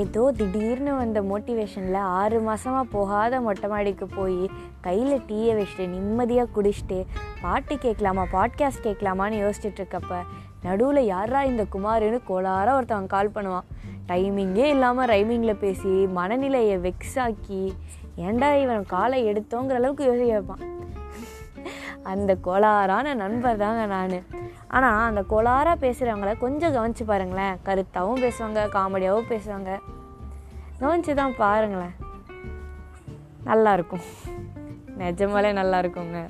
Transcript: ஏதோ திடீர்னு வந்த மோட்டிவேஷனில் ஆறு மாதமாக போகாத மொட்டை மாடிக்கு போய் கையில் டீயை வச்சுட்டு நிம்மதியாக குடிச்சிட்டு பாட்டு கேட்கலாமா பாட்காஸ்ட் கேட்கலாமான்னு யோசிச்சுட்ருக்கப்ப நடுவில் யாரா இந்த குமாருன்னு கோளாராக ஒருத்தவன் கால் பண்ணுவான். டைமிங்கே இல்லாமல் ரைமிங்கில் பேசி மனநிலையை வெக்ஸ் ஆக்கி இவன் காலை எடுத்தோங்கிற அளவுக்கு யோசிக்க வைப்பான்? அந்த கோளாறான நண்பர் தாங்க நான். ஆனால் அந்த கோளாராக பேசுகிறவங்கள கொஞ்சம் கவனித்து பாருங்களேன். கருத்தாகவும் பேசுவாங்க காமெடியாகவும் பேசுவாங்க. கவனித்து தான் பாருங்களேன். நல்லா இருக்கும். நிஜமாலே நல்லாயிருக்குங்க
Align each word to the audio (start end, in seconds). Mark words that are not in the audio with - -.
ஏதோ 0.00 0.22
திடீர்னு 0.36 0.92
வந்த 0.96 1.18
மோட்டிவேஷனில் 1.22 1.98
ஆறு 2.18 2.38
மாதமாக 2.40 2.84
போகாத 2.90 3.40
மொட்டை 3.40 3.68
மாடிக்கு 3.70 4.06
போய் 4.06 4.42
கையில் 4.80 5.24
டீயை 5.28 5.52
வச்சுட்டு 5.58 5.86
நிம்மதியாக 5.88 6.52
குடிச்சிட்டு 6.56 6.98
பாட்டு 7.40 7.76
கேட்கலாமா 7.78 8.24
பாட்காஸ்ட் 8.32 8.86
கேட்கலாமான்னு 8.86 9.40
யோசிச்சுட்ருக்கப்ப 9.44 10.20
நடுவில் 10.62 11.02
யாரா 11.04 11.42
இந்த 11.42 11.62
குமாருன்னு 11.74 12.18
கோளாராக 12.28 12.78
ஒருத்தவன் 12.78 13.12
கால் 13.14 13.34
பண்ணுவான். 13.34 13.68
டைமிங்கே 14.08 14.66
இல்லாமல் 14.74 15.08
ரைமிங்கில் 15.08 15.60
பேசி 15.60 15.92
மனநிலையை 16.18 16.76
வெக்ஸ் 16.78 17.18
ஆக்கி 17.26 17.62
இவன் 18.62 18.84
காலை 18.86 19.20
எடுத்தோங்கிற 19.30 19.78
அளவுக்கு 19.80 20.04
யோசிக்க 20.04 20.32
வைப்பான்? 20.36 20.64
அந்த 22.02 22.36
கோளாறான 22.44 23.14
நண்பர் 23.14 23.62
தாங்க 23.64 23.82
நான். 23.86 24.16
ஆனால் 24.70 25.06
அந்த 25.08 25.22
கோளாராக 25.30 25.82
பேசுகிறவங்கள 25.84 26.38
கொஞ்சம் 26.38 26.72
கவனித்து 26.72 27.04
பாருங்களேன். 27.04 27.56
கருத்தாகவும் 27.64 28.22
பேசுவாங்க 28.24 28.60
காமெடியாகவும் 28.74 29.30
பேசுவாங்க. 29.32 29.78
கவனித்து 30.78 31.14
தான் 31.14 31.36
பாருங்களேன். 31.36 31.94
நல்லா 33.44 33.72
இருக்கும். 33.72 34.04
நிஜமாலே 34.98 35.50
நல்லாயிருக்குங்க 35.60 36.20